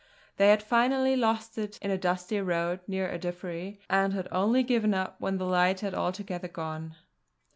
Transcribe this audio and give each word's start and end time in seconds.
They 0.37 0.47
had 0.49 0.63
finally 0.63 1.15
lost 1.15 1.59
it 1.59 1.77
in 1.77 1.91
a 1.91 1.95
dusty 1.99 2.41
road 2.41 2.79
near 2.87 3.07
Ardiffery 3.07 3.77
and 3.87 4.13
had 4.13 4.27
only 4.31 4.63
given 4.63 4.95
up 4.95 5.15
when 5.21 5.37
the 5.37 5.45
light 5.45 5.81
had 5.81 5.93
altogether 5.93 6.47
gone. 6.47 6.95